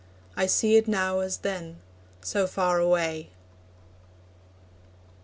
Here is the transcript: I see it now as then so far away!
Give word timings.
I 0.35 0.47
see 0.47 0.77
it 0.77 0.87
now 0.87 1.19
as 1.19 1.37
then 1.37 1.79
so 2.21 2.47
far 2.47 2.79
away! 2.79 3.29